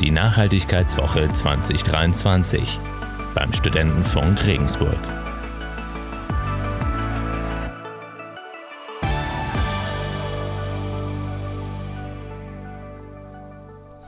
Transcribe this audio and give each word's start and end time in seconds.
Die 0.00 0.10
Nachhaltigkeitswoche 0.10 1.30
2023 1.30 2.80
beim 3.34 3.52
Studentenfunk 3.52 4.46
Regensburg. 4.46 4.96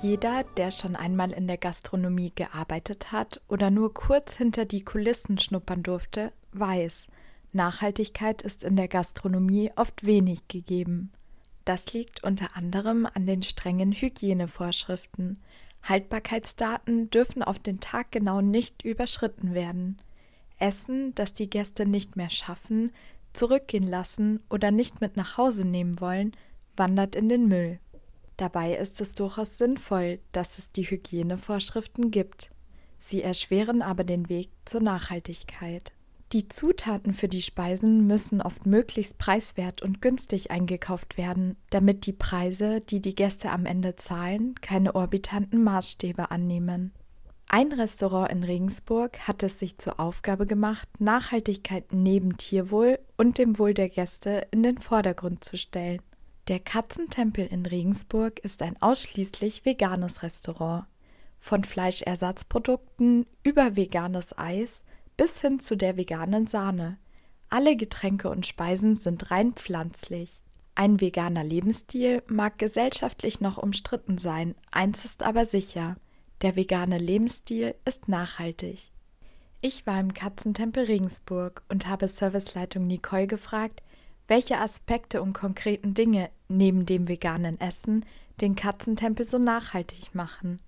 Jeder, 0.01 0.45
der 0.57 0.71
schon 0.71 0.97
einmal 0.97 1.33
in 1.33 1.47
der 1.47 1.59
Gastronomie 1.59 2.33
gearbeitet 2.35 3.13
hat 3.13 3.43
oder 3.49 3.71
nur 3.71 3.93
kurz 3.93 4.39
hinter 4.39 4.65
die 4.65 4.87
Kulissen 4.87 5.37
schnuppern 5.37 5.83
durfte, 5.83 6.33
weiß, 6.53 7.09
Nachhaltigkeit 7.53 8.41
ist 8.41 8.65
in 8.65 8.77
der 8.77 8.89
Gastronomie 8.89 9.71
oft 9.77 10.07
wenig 10.07 10.49
gegeben. 10.49 11.13
Das 11.67 11.93
liegt 11.93 12.25
unter 12.25 12.57
anderem 12.57 13.07
an 13.13 13.27
den 13.27 13.43
strengen 13.43 13.93
Hygienevorschriften. 13.93 15.43
Haltbarkeitsdaten 15.83 17.11
dürfen 17.11 17.43
auf 17.43 17.59
den 17.59 17.81
Tag 17.81 18.13
genau 18.13 18.41
nicht 18.41 18.83
überschritten 18.83 19.55
werden. 19.55 20.01
Essen, 20.59 21.15
das 21.15 21.33
die 21.35 21.51
Gäste 21.51 21.87
nicht 21.87 22.17
mehr 22.17 22.31
schaffen, 22.31 22.93
zurückgehen 23.33 23.87
lassen 23.87 24.41
oder 24.49 24.71
nicht 24.71 25.01
mit 25.01 25.17
nach 25.17 25.37
Hause 25.37 25.65
nehmen 25.65 26.01
wollen, 26.01 26.33
wandert 26.77 27.17
in 27.17 27.29
den 27.29 27.49
Müll. 27.49 27.81
Dabei 28.37 28.77
ist 28.77 29.01
es 29.01 29.15
durchaus 29.15 29.59
sinnvoll, 29.59 30.21
dass 30.33 30.59
es 30.59 30.73
die 30.73 30.85
Hygienevorschriften 30.85 32.11
gibt. 32.11 32.51
Sie 32.99 33.23
erschweren 33.23 33.83
aber 33.83 34.05
den 34.05 34.29
Weg 34.29 34.51
zur 34.65 34.81
Nachhaltigkeit. 34.81 35.93
Die 36.33 36.49
Zutaten 36.49 37.13
für 37.13 37.29
die 37.29 37.43
Speisen 37.43 38.07
müssen 38.07 38.41
oft 38.41 38.65
möglichst 38.65 39.19
preiswert 39.19 39.83
und 39.83 40.01
günstig 40.01 40.51
eingekauft 40.51 41.19
werden, 41.19 41.57
damit 41.69 42.07
die 42.07 42.15
Preise, 42.15 42.81
die 42.81 43.03
die 43.03 43.15
Gäste 43.15 43.51
am 43.51 43.67
Ende 43.67 43.97
zahlen, 43.97 44.55
keine 44.63 44.95
orbitanten 44.95 45.63
Maßstäbe 45.63 46.31
annehmen. 46.31 46.93
Ein 47.49 47.71
Restaurant 47.71 48.33
in 48.33 48.45
Regensburg 48.45 49.19
hat 49.29 49.43
es 49.43 49.59
sich 49.59 49.77
zur 49.77 50.01
Aufgabe 50.01 50.47
gemacht, 50.47 50.89
Nachhaltigkeit 51.01 51.93
neben 51.93 52.39
Tierwohl 52.39 52.99
und 53.19 53.37
dem 53.37 53.59
Wohl 53.59 53.75
der 53.75 53.91
Gäste 53.91 54.47
in 54.53 54.63
den 54.63 54.79
Vordergrund 54.79 55.45
zu 55.45 55.59
stellen. 55.59 56.01
Der 56.49 56.61
Katzentempel 56.61 57.45
in 57.45 57.67
Regensburg 57.67 58.39
ist 58.39 58.63
ein 58.63 58.81
ausschließlich 58.81 59.67
veganes 59.67 60.23
Restaurant. 60.23 60.87
Von 61.41 61.63
Fleischersatzprodukten 61.63 63.27
über 63.43 63.77
veganes 63.77 64.39
Eis 64.39 64.83
bis 65.17 65.41
hin 65.41 65.61
zu 65.61 65.77
der 65.77 65.97
veganen 65.97 66.47
Sahne. 66.47 66.99
Alle 67.49 67.77
Getränke 67.77 68.29
und 68.31 68.47
Speisen 68.47 68.97
sind 68.97 69.31
rein 69.31 69.53
pflanzlich. 69.53 70.43
Ein 70.75 71.01
veganer 71.01 71.45
Lebensstil 71.45 72.23
mag 72.27 72.59
gesellschaftlich 72.59 73.41
noch 73.41 73.59
umstritten 73.59 74.17
sein, 74.17 74.55
eins 74.71 75.05
ist 75.05 75.23
aber 75.23 75.45
sicher, 75.45 75.97
der 76.41 76.57
vegane 76.57 76.99
Lebensstil 76.99 77.75
ist 77.85 78.09
nachhaltig. 78.09 78.91
Ich 79.61 79.87
war 79.87 80.01
im 80.01 80.15
Katzentempel 80.15 80.85
Regensburg 80.85 81.63
und 81.69 81.87
habe 81.87 82.09
Serviceleitung 82.09 82.87
Nicole 82.87 83.27
gefragt, 83.27 83.83
welche 84.27 84.59
Aspekte 84.59 85.23
und 85.23 85.35
konkreten 85.35 85.95
Dinge 85.95 86.31
neben 86.49 86.87
dem 86.87 87.07
veganen 87.07 87.61
Essen 87.61 88.05
den 88.41 88.57
Katzentempel 88.57 89.27
so 89.27 89.39
nachhaltig 89.39 90.15
machen. 90.15 90.59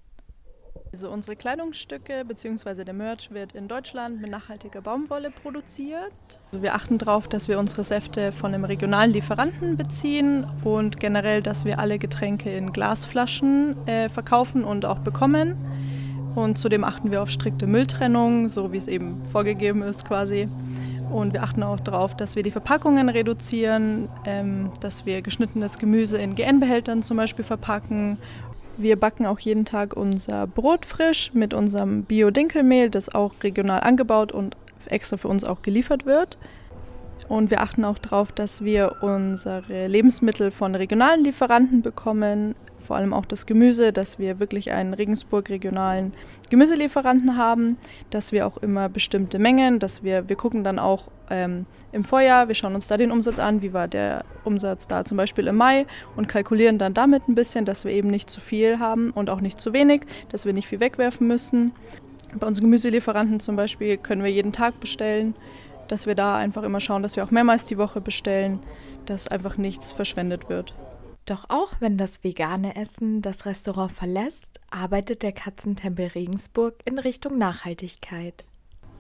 Also 0.94 1.10
unsere 1.10 1.34
Kleidungsstücke 1.34 2.24
bzw. 2.24 2.84
der 2.84 2.94
Merch 2.94 3.32
wird 3.32 3.52
in 3.56 3.66
Deutschland 3.66 4.20
mit 4.20 4.30
nachhaltiger 4.30 4.80
Baumwolle 4.80 5.32
produziert. 5.32 6.12
Also 6.52 6.62
wir 6.62 6.76
achten 6.76 6.98
darauf, 6.98 7.26
dass 7.26 7.48
wir 7.48 7.58
unsere 7.58 7.82
Säfte 7.82 8.30
von 8.30 8.54
einem 8.54 8.64
regionalen 8.64 9.10
Lieferanten 9.10 9.76
beziehen 9.76 10.46
und 10.62 11.00
generell, 11.00 11.42
dass 11.42 11.64
wir 11.64 11.80
alle 11.80 11.98
Getränke 11.98 12.56
in 12.56 12.72
Glasflaschen 12.72 13.74
äh, 13.88 14.08
verkaufen 14.08 14.62
und 14.62 14.84
auch 14.84 15.00
bekommen. 15.00 15.56
Und 16.36 16.60
zudem 16.60 16.84
achten 16.84 17.10
wir 17.10 17.22
auf 17.22 17.30
strikte 17.30 17.66
Mülltrennung, 17.66 18.48
so 18.48 18.70
wie 18.70 18.76
es 18.76 18.86
eben 18.86 19.20
vorgegeben 19.32 19.82
ist 19.82 20.04
quasi. 20.04 20.48
Und 21.10 21.32
wir 21.32 21.42
achten 21.42 21.64
auch 21.64 21.80
darauf, 21.80 22.16
dass 22.16 22.36
wir 22.36 22.44
die 22.44 22.52
Verpackungen 22.52 23.08
reduzieren, 23.08 24.08
ähm, 24.24 24.70
dass 24.80 25.06
wir 25.06 25.22
geschnittenes 25.22 25.78
Gemüse 25.78 26.18
in 26.18 26.36
GN-Behältern 26.36 27.02
zum 27.02 27.16
Beispiel 27.16 27.44
verpacken 27.44 28.18
wir 28.76 28.96
backen 28.96 29.26
auch 29.26 29.38
jeden 29.38 29.64
Tag 29.64 29.96
unser 29.96 30.46
Brot 30.46 30.86
frisch 30.86 31.32
mit 31.34 31.54
unserem 31.54 32.04
Bio-Dinkelmehl, 32.04 32.90
das 32.90 33.14
auch 33.14 33.32
regional 33.42 33.80
angebaut 33.80 34.32
und 34.32 34.56
extra 34.86 35.16
für 35.16 35.28
uns 35.28 35.44
auch 35.44 35.62
geliefert 35.62 36.06
wird. 36.06 36.38
Und 37.28 37.50
wir 37.50 37.62
achten 37.62 37.84
auch 37.84 37.98
darauf, 37.98 38.32
dass 38.32 38.64
wir 38.64 38.96
unsere 39.00 39.86
Lebensmittel 39.86 40.50
von 40.50 40.74
regionalen 40.74 41.24
Lieferanten 41.24 41.82
bekommen, 41.82 42.54
vor 42.84 42.96
allem 42.96 43.14
auch 43.14 43.24
das 43.24 43.46
Gemüse, 43.46 43.92
dass 43.92 44.18
wir 44.18 44.38
wirklich 44.38 44.70
einen 44.70 44.94
Regensburg-regionalen 44.94 46.12
Gemüselieferanten 46.50 47.36
haben, 47.36 47.78
dass 48.10 48.30
wir 48.30 48.46
auch 48.46 48.58
immer 48.58 48.88
bestimmte 48.88 49.38
Mengen, 49.38 49.78
dass 49.78 50.04
wir, 50.04 50.28
wir 50.28 50.36
gucken 50.36 50.62
dann 50.64 50.78
auch 50.78 51.08
ähm, 51.30 51.66
im 51.92 52.04
Vorjahr, 52.04 52.48
wir 52.48 52.54
schauen 52.54 52.74
uns 52.74 52.86
da 52.86 52.96
den 52.96 53.10
Umsatz 53.10 53.38
an, 53.38 53.62
wie 53.62 53.72
war 53.72 53.88
der 53.88 54.24
Umsatz 54.44 54.86
da 54.86 55.04
zum 55.04 55.16
Beispiel 55.16 55.46
im 55.46 55.56
Mai 55.56 55.86
und 56.16 56.28
kalkulieren 56.28 56.76
dann 56.76 56.92
damit 56.92 57.26
ein 57.28 57.34
bisschen, 57.34 57.64
dass 57.64 57.84
wir 57.84 57.92
eben 57.92 58.08
nicht 58.08 58.28
zu 58.28 58.40
viel 58.40 58.78
haben 58.78 59.10
und 59.10 59.30
auch 59.30 59.40
nicht 59.40 59.60
zu 59.60 59.72
wenig, 59.72 60.02
dass 60.28 60.44
wir 60.44 60.52
nicht 60.52 60.68
viel 60.68 60.80
wegwerfen 60.80 61.26
müssen. 61.26 61.72
Bei 62.38 62.46
unseren 62.46 62.64
Gemüselieferanten 62.64 63.40
zum 63.40 63.56
Beispiel 63.56 63.96
können 63.96 64.24
wir 64.24 64.30
jeden 64.30 64.52
Tag 64.52 64.80
bestellen, 64.80 65.34
dass 65.88 66.06
wir 66.06 66.14
da 66.14 66.36
einfach 66.36 66.62
immer 66.62 66.80
schauen, 66.80 67.02
dass 67.02 67.16
wir 67.16 67.24
auch 67.24 67.30
mehrmals 67.30 67.66
die 67.66 67.78
Woche 67.78 68.00
bestellen, 68.00 68.60
dass 69.06 69.28
einfach 69.28 69.56
nichts 69.56 69.90
verschwendet 69.90 70.48
wird. 70.48 70.74
Doch 71.26 71.46
auch 71.48 71.72
wenn 71.80 71.96
das 71.96 72.22
vegane 72.22 72.76
Essen 72.76 73.22
das 73.22 73.46
Restaurant 73.46 73.92
verlässt, 73.92 74.60
arbeitet 74.70 75.22
der 75.22 75.32
Katzentempel 75.32 76.08
Regensburg 76.08 76.74
in 76.84 76.98
Richtung 76.98 77.38
Nachhaltigkeit. 77.38 78.44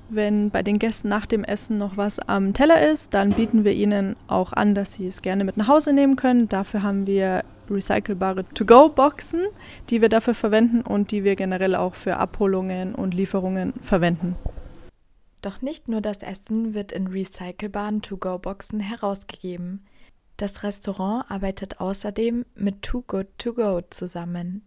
Wenn 0.08 0.50
bei 0.50 0.62
den 0.62 0.78
Gästen 0.78 1.08
nach 1.08 1.26
dem 1.26 1.44
Essen 1.44 1.78
noch 1.78 1.96
was 1.96 2.18
am 2.18 2.52
Teller 2.52 2.86
ist, 2.90 3.14
dann 3.14 3.30
bieten 3.30 3.64
wir 3.64 3.72
ihnen 3.72 4.16
auch 4.26 4.52
an, 4.52 4.74
dass 4.74 4.94
sie 4.94 5.06
es 5.06 5.22
gerne 5.22 5.44
mit 5.44 5.56
nach 5.56 5.68
Hause 5.68 5.94
nehmen 5.94 6.16
können. 6.16 6.48
Dafür 6.48 6.82
haben 6.82 7.06
wir 7.06 7.42
recycelbare 7.70 8.44
To-Go-Boxen, 8.54 9.42
die 9.90 10.02
wir 10.02 10.10
dafür 10.10 10.34
verwenden 10.34 10.82
und 10.82 11.10
die 11.10 11.24
wir 11.24 11.36
generell 11.36 11.74
auch 11.74 11.94
für 11.94 12.16
Abholungen 12.18 12.94
und 12.94 13.14
Lieferungen 13.14 13.72
verwenden. 13.80 14.36
Doch 15.44 15.60
nicht 15.60 15.88
nur 15.88 16.00
das 16.00 16.22
Essen 16.22 16.72
wird 16.72 16.90
in 16.90 17.06
recycelbaren 17.06 18.00
To-Go-Boxen 18.00 18.80
herausgegeben. 18.80 19.84
Das 20.38 20.62
Restaurant 20.62 21.30
arbeitet 21.30 21.80
außerdem 21.80 22.46
mit 22.54 22.80
Too 22.80 23.02
Good 23.02 23.26
To 23.36 23.52
Go 23.52 23.82
zusammen. 23.90 24.64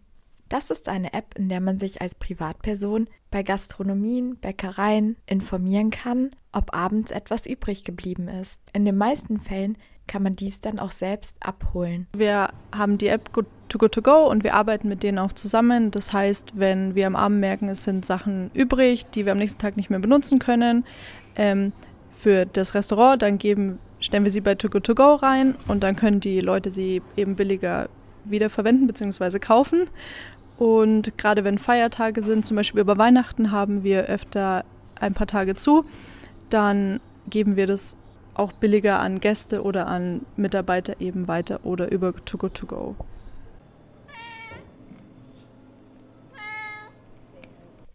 Das 0.48 0.70
ist 0.70 0.88
eine 0.88 1.14
App, 1.14 1.34
in 1.36 1.48
der 1.48 1.60
man 1.60 1.80
sich 1.80 2.00
als 2.00 2.14
Privatperson 2.14 3.08
bei 3.32 3.42
Gastronomien, 3.42 4.36
Bäckereien 4.36 5.16
informieren 5.26 5.90
kann, 5.90 6.30
ob 6.52 6.72
abends 6.72 7.10
etwas 7.10 7.46
übrig 7.46 7.82
geblieben 7.82 8.28
ist. 8.28 8.60
In 8.72 8.84
den 8.84 8.96
meisten 8.96 9.40
Fällen 9.40 9.78
kann 10.08 10.22
man 10.22 10.34
dies 10.34 10.60
dann 10.60 10.78
auch 10.78 10.90
selbst 10.90 11.36
abholen. 11.40 12.08
Wir 12.16 12.50
haben 12.74 12.98
die 12.98 13.06
App 13.06 13.32
Good 13.32 13.46
To 13.68 13.78
Go 13.78 13.88
To 13.88 14.02
Go 14.02 14.28
und 14.28 14.42
wir 14.42 14.54
arbeiten 14.54 14.88
mit 14.88 15.02
denen 15.02 15.18
auch 15.18 15.32
zusammen. 15.32 15.90
Das 15.90 16.12
heißt, 16.12 16.58
wenn 16.58 16.94
wir 16.94 17.06
am 17.06 17.14
Abend 17.14 17.38
merken, 17.38 17.68
es 17.68 17.84
sind 17.84 18.04
Sachen 18.04 18.50
übrig, 18.54 19.06
die 19.10 19.26
wir 19.26 19.32
am 19.32 19.38
nächsten 19.38 19.60
Tag 19.60 19.76
nicht 19.76 19.90
mehr 19.90 19.98
benutzen 19.98 20.38
können, 20.38 20.84
ähm, 21.36 21.72
für 22.16 22.46
das 22.46 22.74
Restaurant, 22.74 23.22
dann 23.22 23.38
geben 23.38 23.78
stellen 24.00 24.24
wir 24.24 24.30
sie 24.30 24.40
bei 24.40 24.54
Togo 24.54 24.80
To 24.80 24.94
Go 24.94 25.14
rein 25.14 25.54
und 25.66 25.82
dann 25.82 25.96
können 25.96 26.20
die 26.20 26.40
Leute 26.40 26.70
sie 26.70 27.02
eben 27.16 27.36
billiger 27.36 27.88
wiederverwenden 28.24 28.86
bzw. 28.86 29.38
kaufen. 29.38 29.88
Und 30.56 31.16
gerade 31.16 31.44
wenn 31.44 31.58
Feiertage 31.58 32.20
sind, 32.22 32.44
zum 32.44 32.56
Beispiel 32.56 32.80
über 32.80 32.98
Weihnachten 32.98 33.52
haben 33.52 33.84
wir 33.84 34.06
öfter 34.06 34.64
ein 35.00 35.14
paar 35.14 35.28
Tage 35.28 35.54
zu, 35.54 35.84
dann 36.50 37.00
geben 37.28 37.56
wir 37.56 37.66
das 37.66 37.96
auch 38.38 38.52
billiger 38.52 39.00
an 39.00 39.20
Gäste 39.20 39.62
oder 39.62 39.86
an 39.86 40.24
Mitarbeiter 40.36 41.00
eben 41.00 41.28
weiter 41.28 41.64
oder 41.64 41.90
über 41.90 42.14
Togo 42.24 42.48
To 42.48 42.66
Go. 42.66 42.96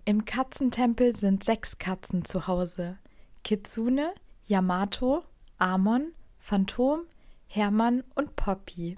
Im 0.06 0.26
Katzentempel 0.26 1.16
sind 1.16 1.46
sechs 1.46 1.78
Katzen 1.78 2.26
zu 2.26 2.46
Hause. 2.48 2.98
Kitsune, 3.44 4.14
Yamato, 4.44 5.24
Amon, 5.58 6.12
Phantom, 6.40 7.02
Hermann 7.48 8.04
und 8.16 8.36
Poppy. 8.36 8.98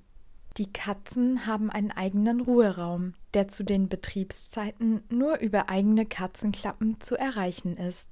Die 0.57 0.71
Katzen 0.71 1.45
haben 1.45 1.69
einen 1.69 1.91
eigenen 1.91 2.41
Ruheraum, 2.41 3.13
der 3.35 3.49
zu 3.49 3.63
den 3.63 3.87
Betriebszeiten 3.87 5.03
nur 5.09 5.39
über 5.39 5.69
eigene 5.69 6.05
Katzenklappen 6.05 6.99
zu 7.01 7.17
erreichen 7.17 7.77
ist. 7.77 8.09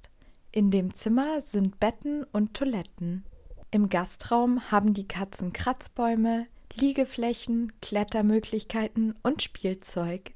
In 0.55 0.69
dem 0.69 0.94
Zimmer 0.94 1.41
sind 1.41 1.79
Betten 1.79 2.25
und 2.31 2.53
Toiletten. 2.53 3.25
Im 3.71 3.89
Gastraum 3.89 4.69
haben 4.69 4.94
die 4.94 5.07
Katzen 5.07 5.51
Kratzbäume, 5.51 6.45
Liegeflächen, 6.75 7.71
Klettermöglichkeiten 7.81 9.15
und 9.23 9.41
Spielzeug. 9.41 10.35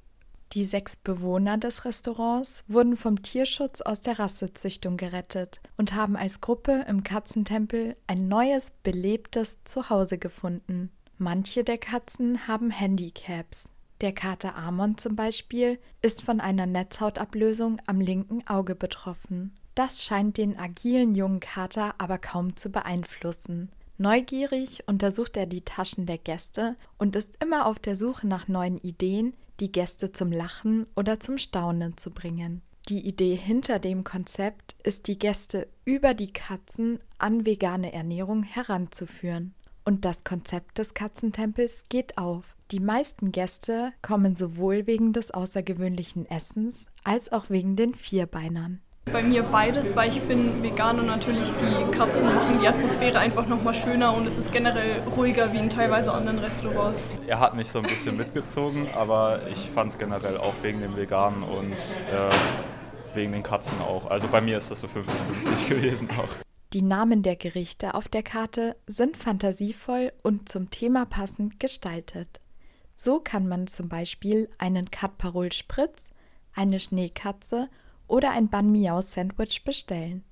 Die 0.54 0.66
sechs 0.66 0.96
Bewohner 0.96 1.60
des 1.60 1.86
Restaurants 1.86 2.64
wurden 2.68 2.98
vom 2.98 3.22
Tierschutz 3.22 3.82
aus 3.82 4.02
der 4.02 4.18
Rassezüchtung 4.18 4.98
gerettet 4.98 5.62
und 5.78 5.94
haben 5.94 6.16
als 6.16 6.42
Gruppe 6.42 6.84
im 6.88 7.04
Katzentempel 7.04 7.96
ein 8.08 8.28
neues, 8.28 8.72
belebtes 8.72 9.64
Zuhause 9.66 10.18
gefunden. 10.18 10.90
Manche 11.20 11.64
der 11.64 11.78
Katzen 11.78 12.48
haben 12.48 12.72
Handicaps. 12.72 13.72
Der 14.02 14.14
Kater 14.14 14.56
Amon 14.56 14.98
zum 14.98 15.16
Beispiel 15.16 15.78
ist 16.02 16.24
von 16.24 16.42
einer 16.42 16.66
Netzhautablösung 16.66 17.80
am 17.86 18.02
linken 18.02 18.48
Auge 18.48 18.74
betroffen. 18.74 19.56
Das 19.78 20.04
scheint 20.04 20.38
den 20.38 20.58
agilen 20.58 21.14
jungen 21.14 21.40
Kater 21.40 21.94
aber 22.00 22.18
kaum 22.18 22.56
zu 22.56 22.72
beeinflussen. 22.72 23.70
Neugierig 24.00 24.88
untersucht 24.88 25.38
er 25.38 25.46
die 25.46 25.62
Taschen 25.62 26.08
der 26.08 26.18
Gäste 26.18 26.76
und 26.98 27.16
ist 27.16 27.38
immer 27.44 27.68
auf 27.68 27.78
der 27.78 27.96
Suche 27.96 28.26
nach 28.26 28.48
neuen 28.48 28.80
Ideen, 28.80 29.36
die 29.60 29.72
Gäste 29.72 30.12
zum 30.12 30.32
Lachen 30.32 30.88
oder 30.96 31.20
zum 31.20 31.38
Staunen 31.38 31.96
zu 31.96 32.10
bringen. 32.10 32.64
Die 32.90 33.08
Idee 33.08 33.36
hinter 33.36 33.78
dem 33.78 34.04
Konzept 34.04 34.76
ist, 34.84 35.06
die 35.06 35.20
Gäste 35.20 35.68
über 35.86 36.16
die 36.16 36.34
Katzen 36.34 36.98
an 37.20 37.46
vegane 37.46 37.94
Ernährung 37.94 38.42
heranzuführen. 38.42 39.54
Und 39.86 40.06
das 40.06 40.24
Konzept 40.24 40.80
des 40.80 40.96
Katzentempels 40.96 41.84
geht 41.88 42.18
auf. 42.18 42.56
Die 42.72 42.80
meisten 42.80 43.32
Gäste 43.32 43.94
kommen 44.02 44.36
sowohl 44.36 44.88
wegen 44.88 45.14
des 45.14 45.30
außergewöhnlichen 45.30 46.26
Essens 46.26 46.88
als 47.04 47.32
auch 47.32 47.52
wegen 47.52 47.76
den 47.76 47.94
Vierbeinern. 47.94 48.82
Bei 49.14 49.24
mir 49.24 49.44
beides, 49.44 49.96
weil 49.96 50.10
ich 50.10 50.22
bin 50.22 50.62
vegan 50.62 51.00
und 51.00 51.08
natürlich 51.08 51.54
die 51.54 51.98
Katzen 51.98 52.28
machen 52.28 52.60
die 52.60 52.68
Atmosphäre 52.68 53.20
einfach 53.20 53.48
nochmal 53.48 53.74
schöner 53.74 54.16
und 54.16 54.28
es 54.28 54.38
ist 54.38 54.52
generell 54.52 55.02
ruhiger 55.16 55.54
wie 55.54 55.60
in 55.60 55.70
teilweise 55.70 56.14
anderen 56.14 56.40
Restaurants. 56.40 57.10
Er 57.26 57.40
hat 57.40 57.56
mich 57.56 57.70
so 57.70 57.80
ein 57.80 57.86
bisschen 57.86 58.18
mitgezogen, 58.18 58.88
aber 58.94 59.48
ich 59.48 59.70
fand 59.74 59.92
es 59.92 59.98
generell 59.98 60.38
auch 60.38 60.54
wegen 60.62 60.82
dem 60.82 60.98
Veganen 60.98 61.44
und 61.44 61.74
äh, 61.74 62.30
wegen 63.16 63.32
den 63.32 63.44
Katzen 63.44 63.80
auch. 63.80 64.10
Also 64.10 64.28
bei 64.28 64.42
mir 64.42 64.58
ist 64.58 64.72
das 64.72 64.82
so 64.82 64.88
50-50 64.88 65.68
gewesen 65.70 66.10
auch. 66.12 66.30
Die 66.74 66.82
Namen 66.82 67.24
der 67.24 67.38
Gerichte 67.38 67.94
auf 67.94 68.10
der 68.10 68.24
Karte 68.24 68.76
sind 68.88 69.16
fantasievoll 69.16 70.12
und 70.22 70.50
zum 70.50 70.70
Thema 70.70 71.06
passend 71.06 71.62
gestaltet. 71.62 72.42
So 72.94 73.20
kann 73.20 73.48
man 73.48 73.68
zum 73.68 73.88
Beispiel 73.88 74.50
einen 74.58 74.92
Kat 74.92 75.18
Parol 75.18 75.54
Spritz, 75.54 76.06
eine 76.54 76.80
Schneekatze 76.80 77.70
oder 78.08 78.32
ein 78.32 78.50
Ban 78.50 78.72
Miao 78.72 79.02
Sandwich 79.02 79.64
bestellen. 79.64 80.24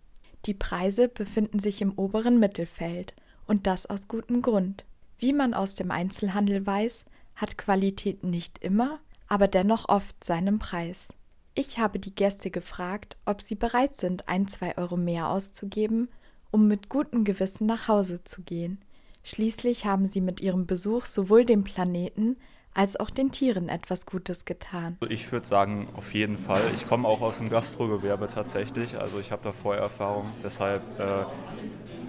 Die 0.46 0.54
Preise 0.54 1.08
befinden 1.08 1.60
sich 1.60 1.82
im 1.82 1.94
oberen 1.94 2.40
Mittelfeld 2.40 3.14
und 3.48 3.68
das 3.68 3.86
aus 3.86 4.08
gutem 4.08 4.42
Grund. 4.42 4.86
Wie 5.18 5.34
man 5.34 5.54
aus 5.54 5.76
dem 5.76 5.92
Einzelhandel 5.92 6.66
weiß, 6.66 7.06
hat 7.36 7.58
Qualität 7.58 8.24
nicht 8.24 8.64
immer, 8.64 9.00
aber 9.28 9.48
dennoch 9.48 9.90
oft 9.90 10.24
seinen 10.24 10.60
Preis. 10.60 11.14
Ich 11.54 11.80
habe 11.80 12.00
die 12.00 12.14
Gäste 12.14 12.52
gefragt, 12.52 13.18
ob 13.26 13.42
sie 13.42 13.56
bereit 13.56 13.96
sind, 13.96 14.28
ein, 14.28 14.48
zwei 14.48 14.78
Euro 14.78 14.98
mehr 14.98 15.30
auszugeben, 15.30 16.10
um 16.52 16.68
mit 16.68 16.90
gutem 16.90 17.24
Gewissen 17.24 17.66
nach 17.66 17.88
Hause 17.88 18.24
zu 18.24 18.42
gehen. 18.42 18.80
Schließlich 19.24 19.86
haben 19.86 20.06
sie 20.06 20.22
mit 20.22 20.42
ihrem 20.42 20.68
Besuch 20.68 21.06
sowohl 21.06 21.46
dem 21.46 21.64
Planeten 21.64 22.38
als 22.76 23.00
auch 23.00 23.10
den 23.10 23.32
Tieren 23.32 23.70
etwas 23.70 24.06
Gutes 24.06 24.46
getan. 24.46 24.98
Also 25.00 25.12
ich 25.12 25.32
würde 25.32 25.48
sagen, 25.48 25.88
auf 25.96 26.14
jeden 26.14 26.38
Fall. 26.38 26.62
Ich 26.76 26.88
komme 26.88 27.08
auch 27.08 27.22
aus 27.22 27.40
dem 27.40 27.50
Gastrogewerbe 27.50 28.28
tatsächlich, 28.28 28.98
also 29.00 29.20
ich 29.20 29.32
habe 29.32 29.42
da 29.44 29.52
Vorerfahrung. 29.52 30.26
Deshalb, 30.44 30.84
äh, 31.00 31.26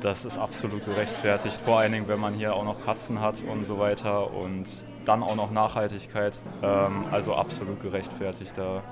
das 0.00 0.24
ist 0.24 0.36
absolut 0.36 0.84
gerechtfertigt. 0.84 1.56
Vor 1.62 1.78
allen 1.78 1.92
Dingen, 1.92 2.08
wenn 2.08 2.20
man 2.20 2.34
hier 2.34 2.54
auch 2.54 2.64
noch 2.64 2.84
Katzen 2.84 3.20
hat 3.20 3.42
und 3.42 3.64
so 3.64 3.78
weiter 3.78 4.32
und 4.34 4.84
dann 5.04 5.22
auch 5.22 5.36
noch 5.36 5.50
Nachhaltigkeit. 5.50 6.40
Ähm, 6.62 7.06
also 7.10 7.34
absolut 7.34 7.80
gerechtfertigt 7.80 8.52
da. 8.56 8.82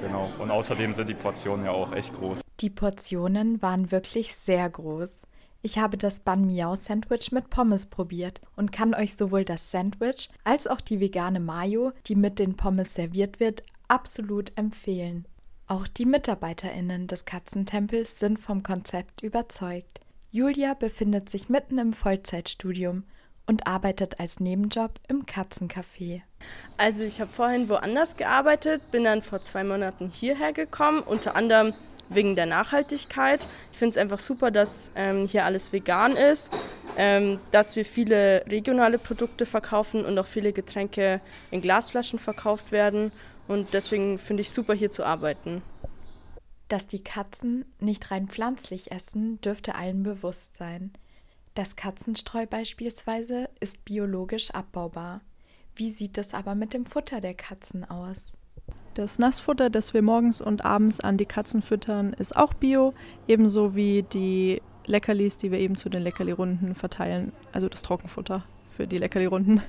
Genau. 0.00 0.30
Und 0.38 0.50
außerdem 0.50 0.94
sind 0.94 1.08
die 1.08 1.14
Portionen 1.14 1.66
ja 1.66 1.72
auch 1.72 1.92
echt 1.92 2.14
groß. 2.14 2.40
Die 2.60 2.70
Portionen 2.70 3.60
waren 3.60 3.90
wirklich 3.90 4.34
sehr 4.34 4.68
groß. 4.70 5.22
Ich 5.64 5.78
habe 5.78 5.96
das 5.96 6.18
Ban 6.18 6.44
Miao 6.44 6.74
Sandwich 6.74 7.30
mit 7.30 7.48
Pommes 7.48 7.86
probiert 7.86 8.40
und 8.56 8.72
kann 8.72 8.94
euch 8.94 9.14
sowohl 9.14 9.44
das 9.44 9.70
Sandwich 9.70 10.28
als 10.42 10.66
auch 10.66 10.80
die 10.80 10.98
vegane 10.98 11.38
Mayo, 11.38 11.92
die 12.08 12.16
mit 12.16 12.40
den 12.40 12.56
Pommes 12.56 12.94
serviert 12.94 13.38
wird, 13.38 13.62
absolut 13.86 14.56
empfehlen. 14.58 15.24
Auch 15.68 15.86
die 15.86 16.04
MitarbeiterInnen 16.04 17.06
des 17.06 17.24
Katzentempels 17.24 18.18
sind 18.18 18.40
vom 18.40 18.64
Konzept 18.64 19.22
überzeugt. 19.22 20.00
Julia 20.32 20.74
befindet 20.74 21.30
sich 21.30 21.48
mitten 21.48 21.78
im 21.78 21.92
Vollzeitstudium 21.92 23.04
und 23.46 23.66
arbeitet 23.68 24.18
als 24.18 24.40
Nebenjob 24.40 24.98
im 25.08 25.26
Katzencafé. 25.26 26.22
Also 26.76 27.04
ich 27.04 27.20
habe 27.20 27.30
vorhin 27.30 27.68
woanders 27.68 28.16
gearbeitet, 28.16 28.90
bin 28.90 29.04
dann 29.04 29.22
vor 29.22 29.42
zwei 29.42 29.62
Monaten 29.62 30.10
hierher 30.10 30.52
gekommen, 30.52 31.00
unter 31.00 31.36
anderem 31.36 31.72
wegen 32.14 32.36
der 32.36 32.46
Nachhaltigkeit. 32.46 33.48
Ich 33.72 33.78
finde 33.78 33.90
es 33.90 33.96
einfach 33.96 34.18
super, 34.18 34.50
dass 34.50 34.92
ähm, 34.94 35.26
hier 35.26 35.44
alles 35.44 35.72
vegan 35.72 36.16
ist, 36.16 36.52
ähm, 36.96 37.40
dass 37.50 37.76
wir 37.76 37.84
viele 37.84 38.44
regionale 38.48 38.98
Produkte 38.98 39.46
verkaufen 39.46 40.04
und 40.04 40.18
auch 40.18 40.26
viele 40.26 40.52
Getränke 40.52 41.20
in 41.50 41.60
Glasflaschen 41.60 42.18
verkauft 42.18 42.72
werden. 42.72 43.12
Und 43.48 43.74
deswegen 43.74 44.18
finde 44.18 44.42
ich 44.42 44.50
super, 44.50 44.74
hier 44.74 44.90
zu 44.90 45.04
arbeiten. 45.04 45.62
Dass 46.68 46.86
die 46.86 47.02
Katzen 47.02 47.64
nicht 47.80 48.10
rein 48.10 48.28
pflanzlich 48.28 48.92
essen, 48.92 49.40
dürfte 49.40 49.74
allen 49.74 50.02
bewusst 50.02 50.56
sein. 50.56 50.92
Das 51.54 51.76
Katzenstreu 51.76 52.46
beispielsweise 52.46 53.50
ist 53.60 53.84
biologisch 53.84 54.50
abbaubar. 54.52 55.20
Wie 55.74 55.90
sieht 55.90 56.16
es 56.16 56.32
aber 56.32 56.54
mit 56.54 56.72
dem 56.72 56.86
Futter 56.86 57.20
der 57.20 57.34
Katzen 57.34 57.84
aus? 57.84 58.38
Das 58.94 59.18
Nassfutter, 59.18 59.70
das 59.70 59.94
wir 59.94 60.02
morgens 60.02 60.42
und 60.42 60.66
abends 60.66 61.00
an 61.00 61.16
die 61.16 61.24
Katzen 61.24 61.62
füttern, 61.62 62.12
ist 62.12 62.36
auch 62.36 62.52
bio, 62.52 62.92
ebenso 63.26 63.74
wie 63.74 64.02
die 64.02 64.60
Leckerlis, 64.84 65.38
die 65.38 65.50
wir 65.50 65.58
eben 65.60 65.76
zu 65.76 65.88
den 65.88 66.02
Leckerli-Runden 66.02 66.74
verteilen, 66.74 67.32
also 67.52 67.70
das 67.70 67.80
Trockenfutter 67.80 68.44
für 68.70 68.86
die 68.86 68.98
Leckerli-Runden. 68.98 69.62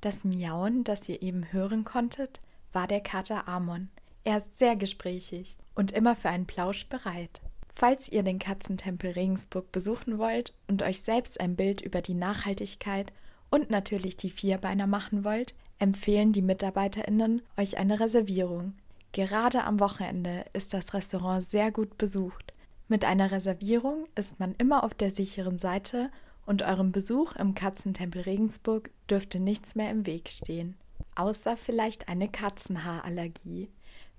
Das 0.00 0.24
Miauen, 0.24 0.82
das 0.82 1.08
ihr 1.08 1.22
eben 1.22 1.52
hören 1.52 1.84
konntet, 1.84 2.40
war 2.72 2.88
der 2.88 3.00
Kater 3.00 3.46
Amon. 3.46 3.90
Er 4.24 4.38
ist 4.38 4.58
sehr 4.58 4.76
gesprächig 4.76 5.56
und 5.74 5.92
immer 5.92 6.14
für 6.14 6.28
einen 6.28 6.46
Plausch 6.46 6.86
bereit. 6.86 7.40
Falls 7.74 8.08
ihr 8.08 8.22
den 8.22 8.38
Katzentempel 8.38 9.12
Regensburg 9.12 9.72
besuchen 9.72 10.18
wollt 10.18 10.54
und 10.68 10.82
euch 10.82 11.00
selbst 11.00 11.40
ein 11.40 11.56
Bild 11.56 11.80
über 11.80 12.02
die 12.02 12.14
Nachhaltigkeit 12.14 13.12
und 13.50 13.70
natürlich 13.70 14.16
die 14.16 14.30
Vierbeiner 14.30 14.86
machen 14.86 15.24
wollt, 15.24 15.54
empfehlen 15.78 16.32
die 16.32 16.42
MitarbeiterInnen 16.42 17.42
euch 17.56 17.78
eine 17.78 17.98
Reservierung. 17.98 18.74
Gerade 19.12 19.64
am 19.64 19.80
Wochenende 19.80 20.44
ist 20.52 20.72
das 20.72 20.94
Restaurant 20.94 21.42
sehr 21.42 21.72
gut 21.72 21.98
besucht. 21.98 22.54
Mit 22.88 23.04
einer 23.04 23.30
Reservierung 23.30 24.06
ist 24.14 24.38
man 24.38 24.54
immer 24.56 24.84
auf 24.84 24.94
der 24.94 25.10
sicheren 25.10 25.58
Seite 25.58 26.10
und 26.46 26.62
eurem 26.62 26.92
Besuch 26.92 27.34
im 27.36 27.54
Katzentempel 27.54 28.22
Regensburg 28.22 28.90
dürfte 29.10 29.40
nichts 29.40 29.74
mehr 29.74 29.90
im 29.90 30.06
Weg 30.06 30.28
stehen. 30.28 30.76
Außer 31.14 31.56
vielleicht 31.56 32.08
eine 32.08 32.28
Katzenhaarallergie. 32.28 33.68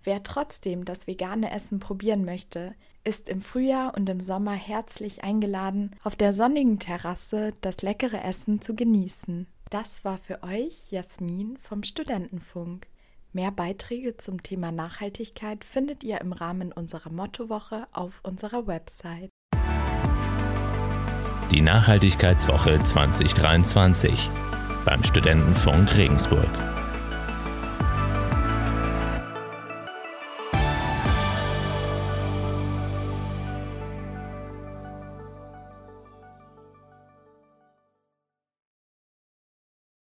Wer 0.04 0.22
trotzdem 0.24 0.84
das 0.84 1.08
vegane 1.08 1.52
Essen 1.52 1.80
probieren 1.80 2.26
möchte, 2.26 2.74
ist 3.06 3.30
im 3.30 3.42
Frühjahr 3.42 3.94
und 3.96 4.10
im 4.10 4.20
Sommer 4.20 4.54
herzlich 4.54 5.24
eingeladen, 5.24 5.92
auf 6.04 6.16
der 6.18 6.34
sonnigen 6.34 6.80
Terrasse 6.80 7.52
das 7.62 7.82
leckere 7.82 8.22
Essen 8.24 8.62
zu 8.62 8.76
genießen. 8.76 9.48
Das 9.70 10.04
war 10.04 10.18
für 10.18 10.44
euch 10.44 10.92
Jasmin 10.92 11.58
vom 11.58 11.84
Studentenfunk. 11.84 12.88
Mehr 13.32 13.52
Beiträge 13.52 14.18
zum 14.18 14.44
Thema 14.44 14.72
Nachhaltigkeit 14.72 15.64
findet 15.64 16.04
ihr 16.04 16.20
im 16.22 16.34
Rahmen 16.34 16.72
unserer 16.72 17.10
Mottowoche 17.10 17.88
auf 17.94 18.20
unserer 18.24 18.68
Website. 18.68 19.30
Die 21.50 21.62
Nachhaltigkeitswoche 21.62 22.84
2023 22.84 24.30
beim 24.86 25.04
Studentenfunk 25.04 25.98
Regensburg. 25.98 26.83